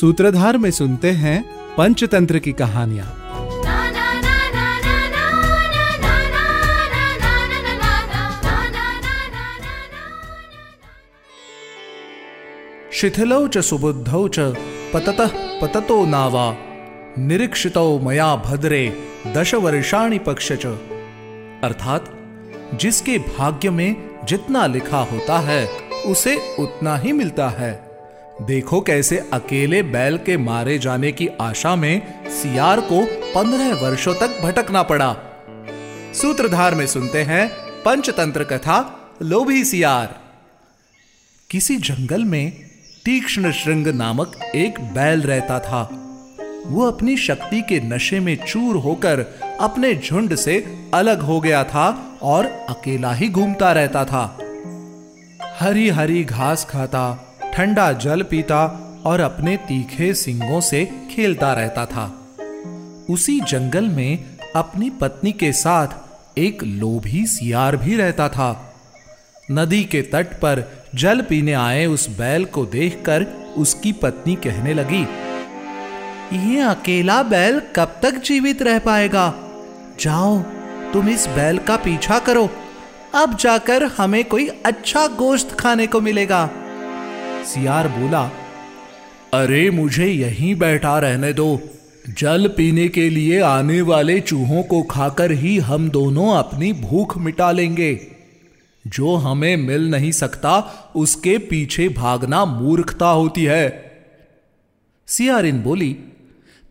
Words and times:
सूत्रधार 0.00 0.58
में 0.58 0.70
सुनते 0.70 1.10
हैं 1.10 1.44
पंचतंत्र 1.76 2.38
की 2.38 2.52
कहानियाँ। 2.52 3.06
शिथिलौ 12.92 13.48
च 13.48 13.58
सुबुद्धौ 13.58 14.28
च 14.28 14.40
पततः 14.94 15.28
पततो 15.60 16.06
नावा, 16.06 16.56
निरीक्षितो 17.18 17.98
मया 17.98 18.36
भद्रे 18.36 19.08
दश 19.26 19.54
वर्षाणी 19.54 20.18
पक्ष 20.18 20.52
च। 20.52 20.66
अर्थात, 21.64 22.12
जिसके 22.74 23.18
भाग्य 23.18 23.70
में 23.70 24.18
जितना 24.24 24.66
लिखा 24.66 24.98
होता 24.98 25.38
है, 25.38 25.66
उसे 26.06 26.56
उतना 26.58 26.96
ही 26.96 27.12
मिलता 27.12 27.48
है। 27.48 27.89
देखो 28.40 28.80
कैसे 28.80 29.18
अकेले 29.32 29.82
बैल 29.82 30.18
के 30.18 30.36
मारे 30.36 30.78
जाने 30.78 31.12
की 31.12 31.28
आशा 31.40 31.76
में 31.76 32.24
सियार 32.30 32.80
को 32.80 33.04
पंद्रह 33.34 33.74
वर्षों 33.74 34.14
तक 34.14 34.40
भटकना 34.42 34.82
पड़ा। 34.82 35.16
सूत्रधार 36.14 36.74
में 36.74 36.86
सुनते 36.86 37.22
हैं 37.22 37.48
पंचतंत्र 37.84 38.44
कथा, 38.44 38.78
लोभी 39.22 39.64
सियार। 39.64 40.20
किसी 41.50 41.76
जंगल 41.76 42.24
में 42.24 42.52
तीक्ष्ण 43.04 43.52
श्रृंग 43.52 43.86
नामक 43.86 44.40
एक 44.54 44.80
बैल 44.80 45.22
रहता 45.22 45.60
था। 45.60 45.90
वो 46.66 46.86
अपनी 46.86 47.16
शक्ति 47.16 47.62
के 47.62 47.80
नशे 47.80 48.20
में 48.20 48.36
चूर 48.46 48.76
होकर 48.76 49.20
अपने 49.60 49.94
झुंड 49.94 50.34
से 50.34 50.84
अलग 50.94 51.20
हो 51.20 51.40
गया 51.40 51.64
था 51.64 52.18
और 52.22 52.46
अकेला 52.46 53.12
ही 53.12 53.28
घूमता 53.28 53.72
रहता 53.72 54.04
था। 54.04 54.38
हरी 55.60 55.88
हरी 55.88 56.24
घास 56.24 56.64
खाता 56.64 57.29
ठंडा 57.54 57.92
जल 57.92 58.22
पीता 58.22 58.64
और 59.04 59.20
अपने 59.20 59.56
तीखे 59.56 60.12
सिंगों 60.14 60.60
से 60.60 60.84
खेलता 61.10 61.52
रहता 61.52 61.86
था। 61.86 62.04
उसी 63.10 63.40
जंगल 63.40 63.84
में 63.84 64.24
अपनी 64.56 64.90
पत्नी 64.90 65.32
के 65.32 65.52
साथ 65.52 66.38
एक 66.38 66.62
लोभी 66.62 67.26
सियार 67.26 67.76
भी 67.76 67.96
रहता 67.96 68.28
था। 68.28 68.74
नदी 69.50 69.82
के 69.84 70.02
तट 70.02 70.34
पर 70.34 70.62
जल 70.94 71.20
पीने 71.20 71.52
आए 71.52 71.86
उस 71.86 72.08
बैल 72.10 72.44
को 72.44 72.64
देखकर 72.66 73.26
उसकी 73.56 73.92
पत्नी 73.92 74.34
कहने 74.36 74.74
लगी, 74.74 75.02
ये 76.50 76.60
अकेला 76.60 77.22
बैल 77.22 77.60
कब 77.76 77.98
तक 78.02 78.14
जीवित 78.14 78.62
रह 78.62 78.78
पाएगा? 78.78 79.34
जाओ, 80.00 80.38
तुम 80.92 81.08
इस 81.08 81.26
बैल 81.26 81.58
का 81.58 81.76
पीछा 81.76 82.18
करो। 82.18 82.48
अब 83.14 83.36
जाकर 83.36 83.84
हमें 83.84 84.24
कोई 84.24 84.48
अच्छा 84.66 85.06
गोश्त 85.06 85.50
खाने 85.50 85.86
को 85.86 86.00
मिलेगा। 86.00 86.48
सियार 87.44 87.88
बोला, 87.88 88.30
अरे, 89.34 89.70
मुझे 89.70 90.06
यहीं 90.06 90.54
बैठा 90.54 90.98
रहने 90.98 91.32
दो। 91.32 91.60
जल 92.18 92.48
पीने 92.56 92.88
के 92.88 93.10
लिए 93.10 93.40
आने 93.40 93.80
वाले 93.80 94.20
चूहों 94.20 94.62
को 94.62 94.82
खाकर 94.82 95.32
ही 95.32 95.58
हम 95.58 95.90
दोनों 95.90 96.34
अपनी 96.34 96.72
भूख 96.72 97.18
मिटा 97.18 97.52
लेंगे। 97.52 98.00
जो 98.86 99.16
हमें 99.16 99.56
मिल 99.56 99.90
नहीं 99.90 100.12
सकता, 100.12 100.58
उसके 100.96 101.38
पीछे 101.38 101.88
भागना 101.88 102.44
मूर्खता 102.44 103.08
होती 103.08 103.44
है। 103.44 103.92
सियारिन 105.06 105.62
बोली, 105.62 105.96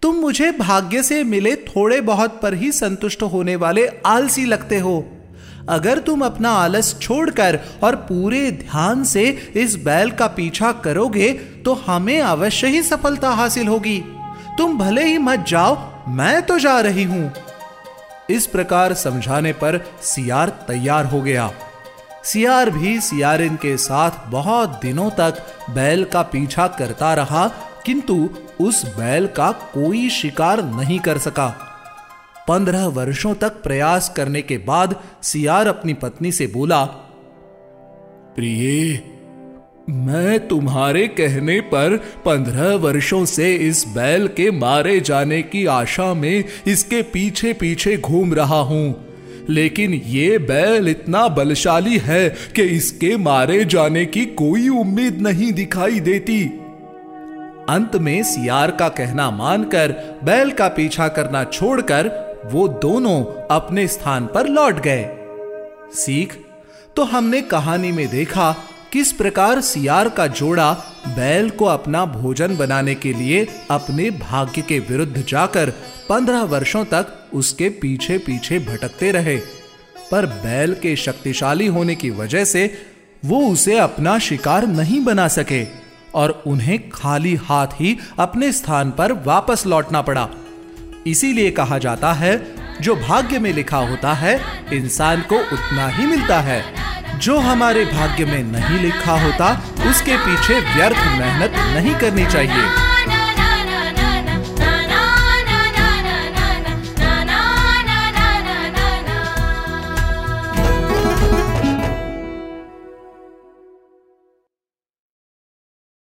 तुम 0.01 0.15
मुझे 0.15 0.51
भाग्य 0.51 1.03
से 1.03 1.23
मिले 1.23 1.55
थोड़े 1.55 2.01
बहुत 2.01 2.39
पर 2.43 2.53
ही 2.53 2.71
संतुष्ट 2.71 3.23
होने 3.23 3.55
वाले 3.55 3.87
आलसी 4.05 4.45
लगते 4.45 4.79
हो। 4.79 5.18
अगर 5.69 5.99
तुम 5.99 6.25
अपना 6.25 6.51
आलस 6.51 6.95
छोड़कर 7.01 7.59
और 7.83 7.95
पूरे 7.95 8.49
ध्यान 8.51 9.03
से 9.03 9.23
इस 9.55 9.75
बैल 9.75 10.11
का 10.11 10.27
पीछा 10.27 10.71
करोगे 10.83 11.31
तो 11.65 11.73
हमें 11.87 12.19
अवश्य 12.21 12.67
ही 12.67 12.81
सफलता 12.83 13.29
हासिल 13.29 13.67
होगी। 13.67 13.99
तुम 14.57 14.77
भले 14.77 15.03
ही 15.03 15.17
मत 15.17 15.45
जाओ, 15.47 15.77
मैं 16.07 16.41
तो 16.41 16.59
जा 16.59 16.79
रही 16.79 17.03
हूँ। 17.03 17.31
इस 18.29 18.45
प्रकार 18.47 18.93
समझाने 18.93 19.53
पर 19.53 19.79
सियार 20.03 20.49
तैयार 20.67 21.05
हो 21.05 21.21
गया। 21.21 21.49
सियार 22.23 22.69
भी 22.69 22.99
सियारिन 23.01 23.55
के 23.55 23.75
साथ 23.77 24.27
बहुत 24.27 24.79
दिनों 24.81 25.09
तक 25.11 25.45
बैल 25.69 26.03
का 26.03 26.21
पीछा 26.23 26.67
करता 26.67 27.13
रहा, 27.13 27.47
किंतु 27.85 28.29
उस 28.61 28.83
बैल 28.97 29.27
का 29.27 29.51
कोई 29.73 30.09
शिकार 30.09 30.63
नहीं 30.65 30.99
कर 30.99 31.17
सका। 31.17 31.47
पंद्रह 32.49 32.85
वर्षों 32.85 33.33
तक 33.35 33.49
प्रयास 33.49 34.13
करने 34.17 34.41
के 34.41 34.57
बाद 34.57 34.95
सियार 35.23 35.67
अपनी 35.67 35.93
पत्नी 35.93 36.31
से 36.31 36.47
बोला, 36.47 36.85
प्रिय, 38.35 38.99
मैं 39.89 40.47
तुम्हारे 40.47 41.07
कहने 41.07 41.59
पर 41.61 41.95
पंद्रह 41.97 42.75
वर्षों 42.75 43.25
से 43.25 43.55
इस 43.55 43.87
बैल 43.87 44.27
के 44.27 44.51
मारे 44.51 44.99
जाने 44.99 45.41
की 45.41 45.65
आशा 45.65 46.13
में 46.13 46.43
इसके 46.67 47.01
पीछे 47.01 47.53
पीछे 47.53 47.97
घूम 47.97 48.33
रहा 48.33 48.59
हूँ। 48.59 49.05
लेकिन 49.49 49.93
ये 49.93 50.37
बैल 50.37 50.87
इतना 50.87 51.27
बलशाली 51.27 51.97
है 51.97 52.29
कि 52.29 52.61
इसके 52.61 53.17
मारे 53.17 53.65
जाने 53.65 54.05
की 54.05 54.25
कोई 54.25 54.69
उम्मीद 54.69 55.21
नहीं 55.21 55.51
दिखाई 55.53 55.99
देती। 55.99 56.43
अंत 57.69 57.95
में 57.95 58.23
सियार 58.23 58.71
का 58.71 58.89
कहना 58.89 59.31
मानकर 59.31 60.19
बैल 60.23 60.51
का 60.51 60.67
पीछा 60.67 61.07
करना 61.07 61.43
छोड़कर 61.43 62.28
वो 62.45 62.67
दोनों 62.67 63.23
अपने 63.51 63.87
स्थान 63.87 64.27
पर 64.27 64.47
लौट 64.47 64.79
गए। 64.79 65.09
सीख 65.93 66.33
तो 66.95 67.03
हमने 67.03 67.41
कहानी 67.41 67.91
में 67.91 68.07
देखा 68.07 68.51
किस 68.91 69.11
प्रकार 69.11 69.61
सियार 69.61 70.09
का 70.09 70.27
जोड़ा 70.27 70.71
बैल 71.07 71.49
को 71.49 71.65
अपना 71.65 72.05
भोजन 72.05 72.57
बनाने 72.57 72.95
के 72.95 73.13
लिए 73.13 73.47
अपने 73.71 74.09
भाग्य 74.11 74.61
के 74.61 74.79
विरुद्ध 74.79 75.25
जाकर 75.27 75.69
पंद्रह 76.09 76.43
वर्षों 76.43 76.85
तक 76.85 77.07
उसके 77.33 77.69
पीछे 77.69 78.17
पीछे 78.17 78.59
भटकते 78.59 79.11
रहे। 79.11 79.37
पर 80.11 80.25
बैल 80.25 80.73
के 80.73 80.95
शक्तिशाली 80.95 81.67
होने 81.67 81.95
की 81.95 82.09
वजह 82.09 82.45
से 82.45 82.71
वो 83.25 83.41
उसे 83.47 83.77
अपना 83.77 84.19
शिकार 84.19 84.67
नहीं 84.67 85.03
बना 85.05 85.27
सके 85.27 85.65
और 86.15 86.43
उन्हें 86.47 86.89
खाली 86.89 87.35
हाथ 87.35 87.67
ही 87.67 87.97
अपने 88.19 88.51
स्थान 88.51 88.91
पर 88.91 89.11
वापस 89.11 89.65
लौटना 89.65 90.01
पड़ा। 90.01 90.29
इसीलिए 91.07 91.51
कहा 91.51 91.77
जाता 91.77 92.13
है, 92.13 92.47
जो 92.81 92.95
भाग्य 92.95 93.39
में 93.39 93.53
लिखा 93.53 93.77
होता 93.77 94.13
है, 94.13 94.41
इंसान 94.73 95.21
को 95.21 95.35
उतना 95.35 95.87
ही 95.87 96.05
मिलता 96.05 96.39
है। 96.39 96.89
जो 97.19 97.39
हमारे 97.39 97.85
भाग्य 97.85 98.25
में 98.25 98.43
नहीं 98.43 98.79
लिखा 98.79 99.11
होता, 99.11 99.63
उसके 99.89 100.17
पीछे 100.17 100.59
व्यर्थ 100.59 100.97
मेहनत 100.97 101.51
नहीं 101.51 101.95
करनी 101.95 102.25
चाहिए। 102.25 102.88